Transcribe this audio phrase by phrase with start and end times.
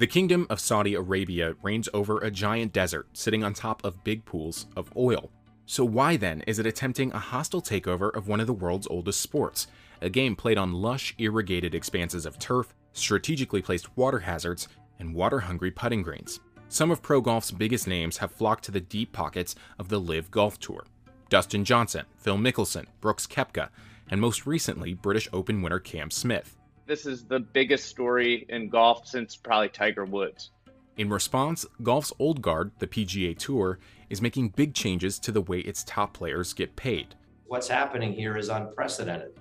[0.00, 4.24] The Kingdom of Saudi Arabia reigns over a giant desert sitting on top of big
[4.24, 5.30] pools of oil.
[5.66, 9.20] So, why then is it attempting a hostile takeover of one of the world's oldest
[9.20, 9.66] sports?
[10.00, 14.68] A game played on lush, irrigated expanses of turf, strategically placed water hazards,
[14.98, 16.40] and water hungry putting greens.
[16.70, 20.30] Some of pro golf's biggest names have flocked to the deep pockets of the LIV
[20.30, 20.86] Golf Tour.
[21.28, 23.68] Dustin Johnson, Phil Mickelson, Brooks Koepka,
[24.08, 26.56] and most recently, British Open winner Cam Smith.
[26.90, 30.50] This is the biggest story in golf since probably Tiger Woods.
[30.96, 35.60] In response, golf's old guard, the PGA Tour, is making big changes to the way
[35.60, 37.14] its top players get paid.
[37.46, 39.38] What's happening here is unprecedented.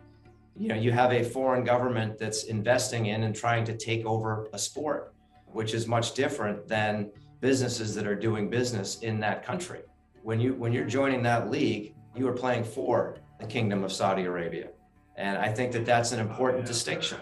[0.55, 4.47] You know, you have a foreign government that's investing in and trying to take over
[4.53, 5.15] a sport,
[5.47, 7.09] which is much different than
[7.41, 9.81] businesses that are doing business in that country.
[10.21, 14.25] When you when you're joining that league, you are playing for the Kingdom of Saudi
[14.25, 14.69] Arabia.
[15.15, 17.17] And I think that that's an important distinction.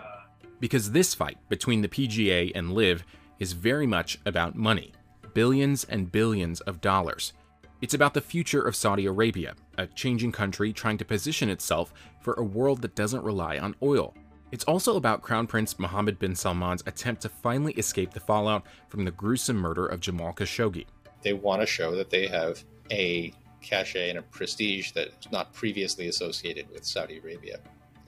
[0.59, 3.03] Because this fight between the PGA and LIV
[3.39, 4.93] is very much about money
[5.33, 7.33] billions and billions of dollars.
[7.79, 12.33] It's about the future of Saudi Arabia, a changing country trying to position itself for
[12.33, 14.15] a world that doesn't rely on oil.
[14.51, 19.05] It's also about Crown Prince Mohammed bin Salman's attempt to finally escape the fallout from
[19.05, 20.87] the gruesome murder of Jamal Khashoggi.
[21.21, 26.07] They want to show that they have a cachet and a prestige that's not previously
[26.07, 27.59] associated with Saudi Arabia.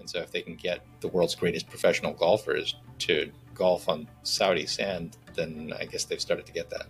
[0.09, 4.65] And so, if they can get the world's greatest professional golfers to golf on Saudi
[4.65, 6.87] sand, then I guess they've started to get that.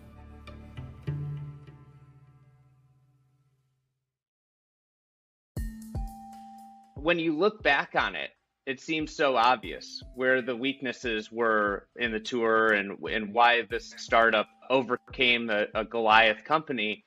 [6.95, 8.31] when you look back on it,
[8.65, 13.93] it seems so obvious where the weaknesses were in the tour and and why this
[13.97, 17.03] startup overcame a, a Goliath company.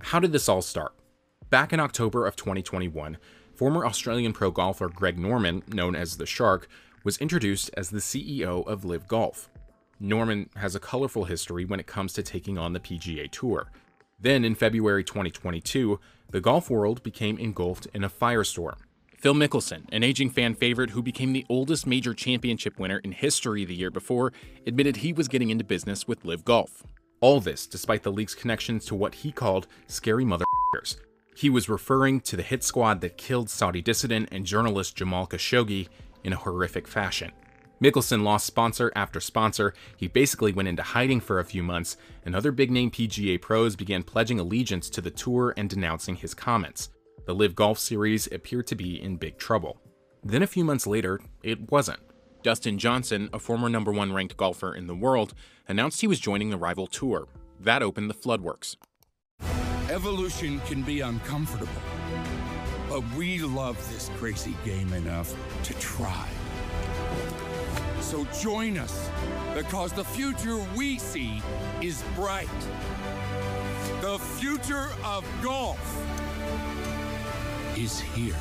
[0.00, 0.92] How did this all start?
[1.50, 3.18] Back in October of 2021,
[3.56, 6.68] former Australian pro golfer Greg Norman, known as the Shark,
[7.04, 9.50] was introduced as the CEO of LIV Golf.
[10.00, 13.70] Norman has a colorful history when it comes to taking on the PGA Tour.
[14.18, 18.76] Then in February 2022, the golf world became engulfed in a firestorm
[19.24, 23.64] Phil Mickelson, an aging fan favorite who became the oldest major championship winner in history
[23.64, 24.34] the year before,
[24.66, 26.82] admitted he was getting into business with LIV Golf.
[27.22, 30.98] All this despite the league's connections to what he called scary motherfuckers.
[31.36, 35.88] He was referring to the hit squad that killed Saudi dissident and journalist Jamal Khashoggi
[36.22, 37.32] in a horrific fashion.
[37.82, 39.74] Mickelson lost sponsor after sponsor.
[39.96, 43.76] He basically went into hiding for a few months, and other big name PGA pros
[43.76, 46.90] began pledging allegiance to the tour and denouncing his comments
[47.26, 49.80] the LIV Golf Series appeared to be in big trouble.
[50.22, 52.00] Then a few months later, it wasn't.
[52.42, 55.34] Dustin Johnson, a former number one ranked golfer in the world,
[55.66, 57.26] announced he was joining the rival tour.
[57.58, 58.76] That opened the floodworks.
[59.94, 61.70] Evolution can be uncomfortable,
[62.88, 65.32] but we love this crazy game enough
[65.62, 66.28] to try.
[68.00, 69.08] So join us,
[69.54, 71.40] because the future we see
[71.80, 72.48] is bright.
[74.00, 75.78] The future of golf
[77.76, 78.34] is here.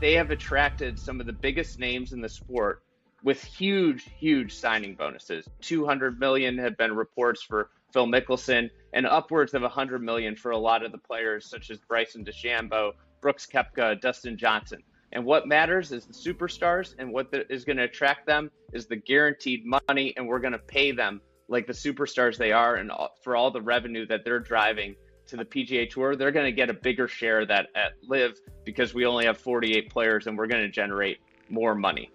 [0.00, 2.82] They have attracted some of the biggest names in the sport
[3.22, 5.48] with huge, huge signing bonuses.
[5.62, 10.58] 200 million have been reports for Phil Mickelson, and upwards of 100 million for a
[10.58, 14.82] lot of the players such as Bryson DeChambeau, Brooks Koepka, Dustin Johnson.
[15.12, 18.86] And what matters is the superstars, and what the, is going to attract them is
[18.86, 22.90] the guaranteed money, and we're going to pay them like the superstars they are, and
[23.22, 24.94] for all the revenue that they're driving
[25.26, 28.38] to the PGA Tour, they're going to get a bigger share of that at LIV
[28.64, 32.10] because we only have 48 players and we're going to generate more money.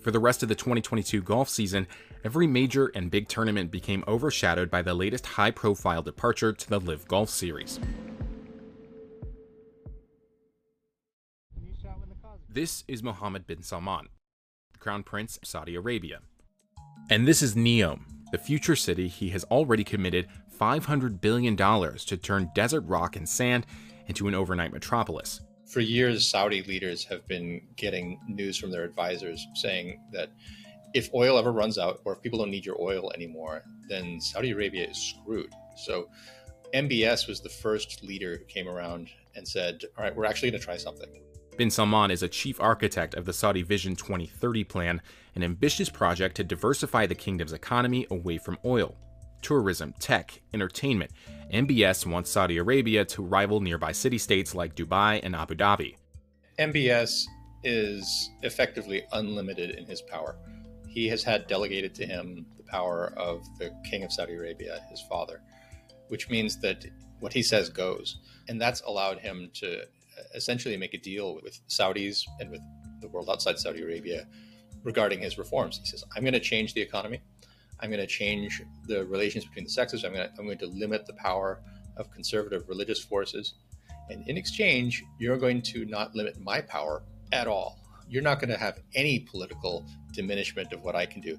[0.00, 1.86] For the rest of the 2022 golf season,
[2.26, 6.80] every major and big tournament became overshadowed by the latest high profile departure to the
[6.80, 7.78] LIV Golf Series.
[12.48, 14.08] This is Mohammed bin Salman,
[14.80, 16.18] Crown Prince of Saudi Arabia.
[17.10, 18.00] And this is Neom,
[18.32, 20.26] the future city he has already committed
[20.60, 23.66] $500 billion to turn desert rock and sand
[24.08, 25.42] into an overnight metropolis.
[25.66, 30.30] For years, Saudi leaders have been getting news from their advisors saying that
[30.96, 34.52] if oil ever runs out or if people don't need your oil anymore, then Saudi
[34.52, 35.52] Arabia is screwed.
[35.76, 36.08] So
[36.74, 40.60] MBS was the first leader who came around and said, All right, we're actually going
[40.60, 41.08] to try something.
[41.58, 45.02] Bin Salman is a chief architect of the Saudi Vision 2030 plan,
[45.34, 48.96] an ambitious project to diversify the kingdom's economy away from oil
[49.42, 51.12] tourism, tech, entertainment,
[51.52, 55.94] MBS wants Saudi Arabia to rival nearby city states like Dubai and Abu Dhabi.
[56.58, 57.26] MBS
[57.62, 60.36] is effectively unlimited in his power.
[60.96, 65.02] He has had delegated to him the power of the King of Saudi Arabia, his
[65.02, 65.42] father,
[66.08, 66.86] which means that
[67.20, 68.16] what he says goes.
[68.48, 69.82] And that's allowed him to
[70.34, 72.62] essentially make a deal with Saudis and with
[73.02, 74.26] the world outside Saudi Arabia
[74.84, 75.76] regarding his reforms.
[75.76, 77.20] He says, I'm going to change the economy.
[77.80, 80.02] I'm going to change the relations between the sexes.
[80.02, 81.60] I'm going to, I'm going to limit the power
[81.98, 83.52] of conservative religious forces.
[84.08, 87.02] And in exchange, you're going to not limit my power
[87.32, 87.85] at all.
[88.08, 91.36] You're not going to have any political diminishment of what I can do.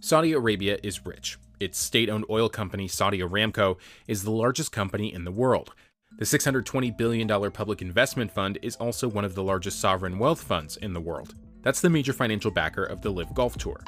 [0.00, 1.38] Saudi Arabia is rich.
[1.60, 3.78] Its state owned oil company, Saudi Aramco,
[4.08, 5.72] is the largest company in the world.
[6.18, 10.76] The $620 billion public investment fund is also one of the largest sovereign wealth funds
[10.76, 11.34] in the world.
[11.62, 13.82] That's the major financial backer of the LIV Golf Tour.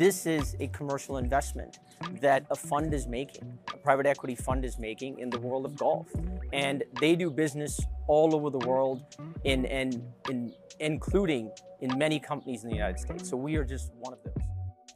[0.00, 1.78] This is a commercial investment
[2.22, 5.76] that a fund is making, a private equity fund is making in the world of
[5.76, 6.08] golf.
[6.54, 9.04] And they do business all over the world,
[9.44, 11.50] in, in, in, including
[11.82, 13.28] in many companies in the United States.
[13.28, 14.42] So we are just one of those.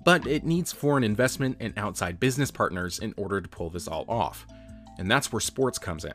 [0.07, 4.07] But it needs foreign investment and outside business partners in order to pull this all
[4.09, 4.47] off.
[4.99, 6.15] And that's where sports comes in.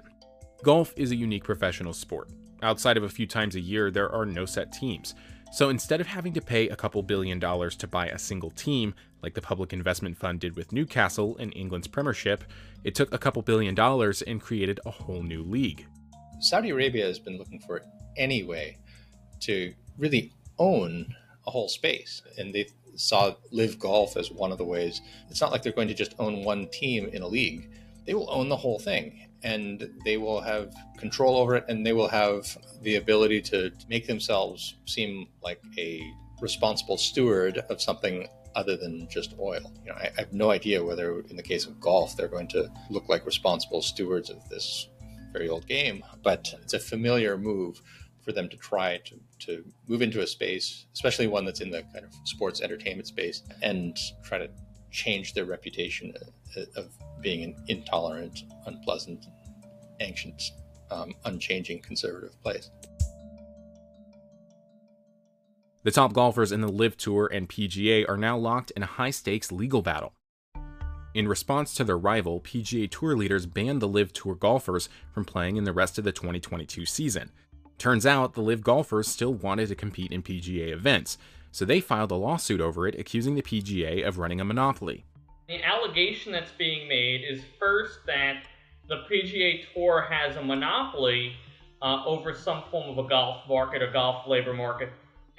[0.64, 2.32] Golf is a unique professional sport.
[2.64, 5.14] Outside of a few times a year, there are no set teams.
[5.52, 8.94] So instead of having to pay a couple billion dollars to buy a single team,
[9.24, 12.44] like the Public Investment Fund did with Newcastle in England's Premiership,
[12.84, 15.86] it took a couple billion dollars and created a whole new league.
[16.40, 17.82] Saudi Arabia has been looking for
[18.16, 18.78] any way
[19.42, 21.14] to really own
[21.48, 25.02] a whole space, and they saw LIV Golf as one of the ways.
[25.30, 27.72] It's not like they're going to just own one team in a league;
[28.06, 31.94] they will own the whole thing and they will have control over it and they
[31.94, 36.02] will have the ability to make themselves seem like a
[36.42, 39.72] responsible steward of something other than just oil.
[39.86, 42.70] You know, I, have no idea whether in the case of golf they're going to
[42.90, 44.90] look like responsible stewards of this
[45.32, 47.82] very old game, but it's a familiar move
[48.22, 51.84] for them to try to, to move into a space, especially one that's in the
[51.94, 54.50] kind of sports entertainment space, and try to
[54.92, 56.14] change their reputation
[56.76, 56.92] of
[57.22, 59.26] being an intolerant, unpleasant,
[60.00, 60.42] ancient,
[60.92, 62.70] um, unchanging conservative place.
[65.84, 69.12] The top golfers in the LIV Tour and PGA are now locked in a high
[69.12, 70.14] stakes legal battle.
[71.14, 75.58] In response to their rival, PGA Tour leaders banned the LIV Tour golfers from playing
[75.58, 77.32] in the rest of the 2022 season.
[77.78, 81.18] Turns out the LIV golfers still wanted to compete in PGA events,
[81.52, 85.06] so they filed a lawsuit over it accusing the PGA of running a monopoly.
[85.48, 88.44] The allegation that's being made is first that
[88.88, 91.34] the PGA Tour has a monopoly
[91.82, 94.90] uh, over some form of a golf market a golf labor market.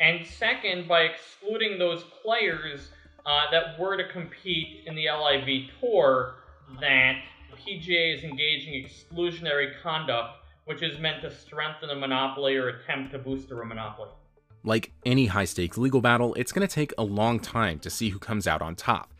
[0.00, 2.88] And second, by excluding those players
[3.26, 6.36] uh, that were to compete in the LIV Tour,
[6.80, 7.16] that
[7.56, 13.18] PGA is engaging exclusionary conduct, which is meant to strengthen a monopoly or attempt to
[13.18, 14.08] booster a monopoly.
[14.62, 18.10] Like any high stakes legal battle, it's going to take a long time to see
[18.10, 19.12] who comes out on top.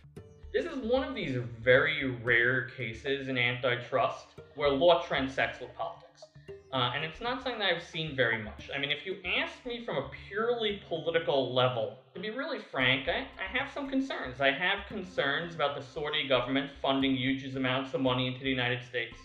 [0.53, 4.27] This is one of these very rare cases in antitrust
[4.57, 6.25] where law transects with politics.
[6.73, 8.71] Uh, and it's not something that I've seen very much.
[8.75, 13.09] I mean, if you ask me from a purely political level, to be really frank,
[13.09, 14.41] I, I have some concerns.
[14.41, 18.85] I have concerns about the Saudi government funding huge amounts of money into the United
[18.85, 19.17] States.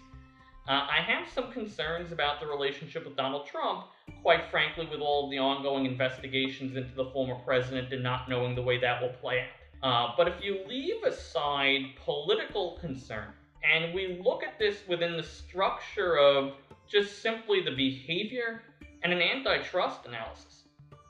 [0.68, 3.86] Uh, I have some concerns about the relationship with Donald Trump,
[4.25, 8.56] quite frankly, with all of the ongoing investigations into the former president and not knowing
[8.56, 9.88] the way that will play out.
[9.88, 13.27] Uh, but if you leave aside political concern
[13.72, 16.54] and we look at this within the structure of
[16.88, 18.63] just simply the behavior
[19.04, 20.63] and an antitrust analysis,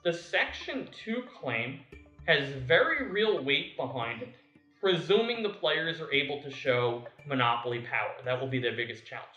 [0.04, 1.80] the Section 2 claim
[2.28, 4.36] has very real weight behind it,
[4.82, 8.12] presuming the players are able to show monopoly power.
[8.26, 9.30] That will be their biggest challenge.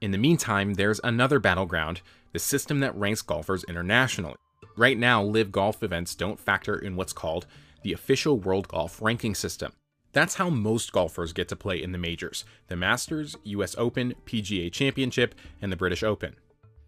[0.00, 2.00] In the meantime, there's another battleground
[2.32, 4.36] the system that ranks golfers internationally.
[4.76, 7.46] Right now, LIV golf events don't factor in what's called
[7.82, 9.72] the official World Golf Ranking System.
[10.12, 14.70] That's how most golfers get to play in the majors the Masters, US Open, PGA
[14.70, 16.36] Championship, and the British Open.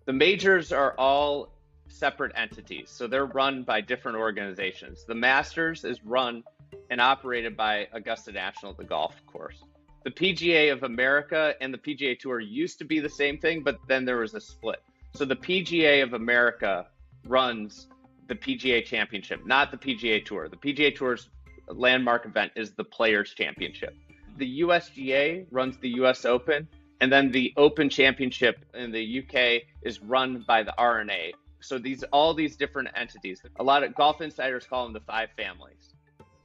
[0.07, 1.51] The majors are all
[1.89, 5.05] separate entities, so they're run by different organizations.
[5.07, 6.43] The Masters is run
[6.91, 9.63] and operated by Augusta National, the golf course.
[10.05, 13.79] The PGA of America and the PGA Tour used to be the same thing, but
[13.89, 14.83] then there was a split.
[15.15, 16.87] So the PGA of America
[17.25, 17.87] runs
[18.27, 20.49] the PGA Championship, not the PGA Tour.
[20.49, 21.29] The PGA Tour's
[21.69, 23.95] landmark event is the Players Championship.
[24.39, 26.67] The USGA runs the US Open,
[27.01, 31.33] and then the Open Championship in the UK is run by the R&A.
[31.61, 33.41] So these all these different entities.
[33.61, 35.95] A lot of golf insiders call them the five families.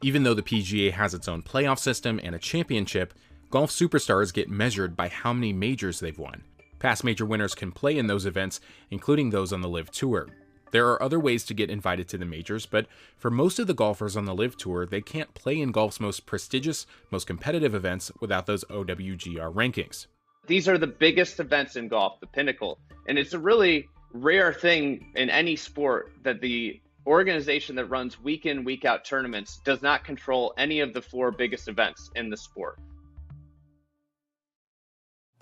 [0.02, 3.16] Even though the PGA has its own playoff system and a championship,
[3.50, 6.44] golf superstars get measured by how many majors they've won.
[6.80, 10.30] Past major winners can play in those events, including those on the LIV Tour.
[10.72, 13.74] There are other ways to get invited to the majors, but for most of the
[13.74, 18.12] golfers on the LIV Tour, they can't play in golf's most prestigious, most competitive events
[18.22, 20.08] without those OWGR rankings.
[20.48, 22.80] These are the biggest events in golf, the pinnacle.
[23.08, 28.46] And it's a really rare thing in any sport that the organization that runs week
[28.46, 32.38] in, week out tournaments does not control any of the four biggest events in the
[32.38, 32.80] sport.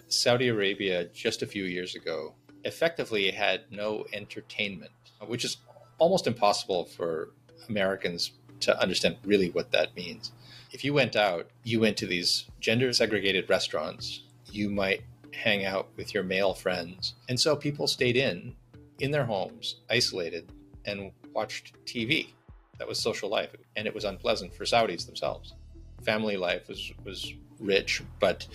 [0.09, 2.33] Saudi Arabia, just a few years ago,
[2.63, 4.91] effectively had no entertainment,
[5.25, 5.57] which is
[5.99, 7.31] almost impossible for
[7.67, 10.31] Americans to understand really what that means.
[10.71, 15.01] If you went out, you went to these gender segregated restaurants, you might
[15.33, 17.15] hang out with your male friends.
[17.29, 18.55] And so people stayed in,
[18.99, 20.51] in their homes, isolated,
[20.85, 22.29] and watched TV.
[22.79, 25.53] That was social life, and it was unpleasant for Saudis themselves.
[26.03, 28.47] Family life was, was rich, but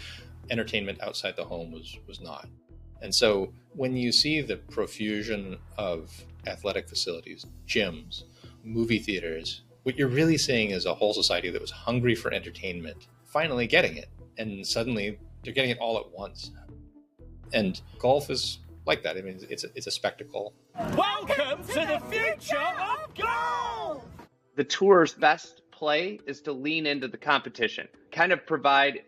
[0.50, 2.49] entertainment outside the home was, was not.
[3.00, 6.11] And so when you see the profusion of
[6.46, 8.25] athletic facilities, gyms,
[8.64, 13.08] movie theaters, what you're really seeing is a whole society that was hungry for entertainment,
[13.25, 14.08] finally getting it.
[14.38, 16.52] And suddenly they're getting it all at once.
[17.52, 19.16] And golf is like that.
[19.16, 20.54] I mean, it's a, it's a spectacle.
[20.96, 24.04] Welcome to the future of golf!
[24.54, 29.02] The tour's best play is to lean into the competition, kind of provide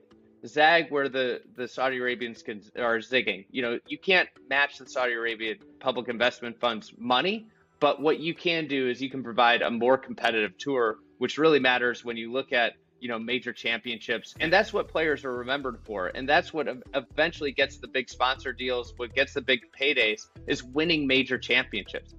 [0.47, 3.47] zag where the, the Saudi Arabians can, are zigging.
[3.51, 7.47] You know, you can't match the Saudi Arabian public investment funds money,
[7.81, 11.61] but what you can do is you can provide a more competitive tour, which really
[11.61, 14.35] matters when you look at you know major championships.
[14.41, 16.09] And that's what players are remembered for.
[16.15, 20.63] And that's what eventually gets the big sponsor deals what gets the big paydays is
[20.63, 22.15] winning major championships.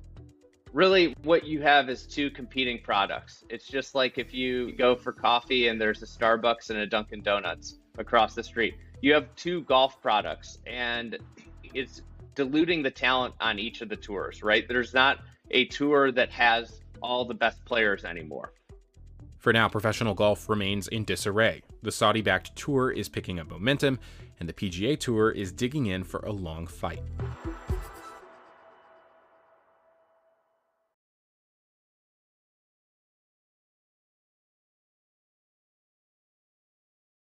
[0.74, 3.44] Really what you have is two competing products.
[3.50, 7.22] It's just like if you go for coffee and there's a starbucks and a dunkin
[7.22, 11.18] donuts across the street you have two golf products and
[11.74, 12.02] it's
[12.36, 15.20] diluting the talent on each of the tours right there's not
[15.52, 18.52] a tour that has all the best players anymore
[19.46, 21.62] for now, professional golf remains in disarray.
[21.84, 24.00] The Saudi backed tour is picking up momentum,
[24.40, 27.04] and the PGA Tour is digging in for a long fight.